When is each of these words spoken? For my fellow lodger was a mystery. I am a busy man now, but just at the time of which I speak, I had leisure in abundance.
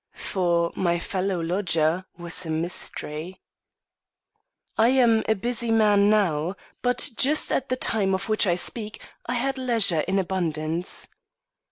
For 0.33 0.71
my 0.75 0.97
fellow 0.97 1.39
lodger 1.39 2.05
was 2.17 2.43
a 2.43 2.49
mystery. 2.49 3.39
I 4.75 4.87
am 4.89 5.21
a 5.29 5.35
busy 5.35 5.69
man 5.69 6.09
now, 6.09 6.55
but 6.81 7.07
just 7.17 7.51
at 7.51 7.69
the 7.69 7.75
time 7.75 8.15
of 8.15 8.27
which 8.27 8.47
I 8.47 8.55
speak, 8.55 8.99
I 9.27 9.35
had 9.35 9.59
leisure 9.59 9.99
in 9.99 10.17
abundance. 10.17 11.07